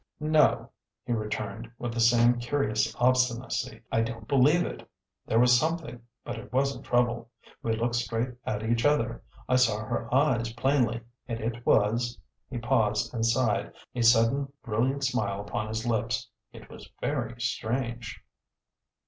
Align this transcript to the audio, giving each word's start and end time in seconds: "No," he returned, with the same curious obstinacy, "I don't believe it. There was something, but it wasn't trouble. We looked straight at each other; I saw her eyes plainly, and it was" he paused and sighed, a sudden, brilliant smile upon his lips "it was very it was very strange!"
"No," 0.19 0.71
he 1.05 1.13
returned, 1.13 1.71
with 1.77 1.93
the 1.93 1.99
same 1.99 2.39
curious 2.39 2.91
obstinacy, 2.95 3.83
"I 3.91 4.01
don't 4.01 4.27
believe 4.27 4.63
it. 4.65 4.89
There 5.27 5.37
was 5.39 5.59
something, 5.59 6.01
but 6.23 6.39
it 6.39 6.51
wasn't 6.51 6.85
trouble. 6.85 7.29
We 7.61 7.75
looked 7.75 7.93
straight 7.93 8.29
at 8.43 8.63
each 8.63 8.83
other; 8.83 9.21
I 9.47 9.57
saw 9.57 9.77
her 9.85 10.11
eyes 10.11 10.53
plainly, 10.53 11.01
and 11.27 11.39
it 11.39 11.63
was" 11.67 12.17
he 12.49 12.57
paused 12.57 13.13
and 13.13 13.23
sighed, 13.23 13.73
a 13.93 14.01
sudden, 14.01 14.51
brilliant 14.65 15.03
smile 15.03 15.39
upon 15.39 15.67
his 15.67 15.85
lips 15.85 16.27
"it 16.51 16.67
was 16.67 16.89
very 16.99 17.33
it 17.33 17.35
was 17.37 17.37
very 17.37 17.41
strange!" 17.41 18.23